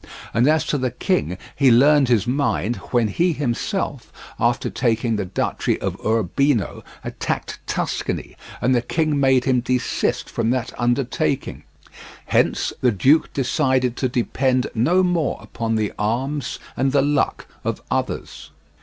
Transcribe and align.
And 0.33 0.47
as 0.49 0.65
to 0.65 0.79
the 0.79 0.89
king, 0.89 1.37
he 1.55 1.69
learned 1.71 2.07
his 2.07 2.25
mind 2.25 2.77
when 2.89 3.07
he 3.07 3.33
himself, 3.33 4.11
after 4.39 4.71
taking 4.71 5.15
the 5.15 5.25
Duchy 5.25 5.79
of 5.79 5.95
Urbino, 6.03 6.83
attacked 7.03 7.59
Tuscany, 7.67 8.35
and 8.61 8.73
the 8.73 8.81
king 8.81 9.19
made 9.19 9.43
him 9.45 9.59
desist 9.59 10.27
from 10.27 10.49
that 10.49 10.73
undertaking; 10.79 11.65
hence 12.25 12.73
the 12.81 12.91
duke 12.91 13.31
decided 13.33 13.95
to 13.97 14.09
depend 14.09 14.65
no 14.73 15.03
more 15.03 15.37
upon 15.39 15.75
the 15.75 15.93
arms 15.99 16.57
and 16.75 16.93
the 16.93 17.03
luck 17.03 17.45
of 17.63 17.79
others. 17.91 18.49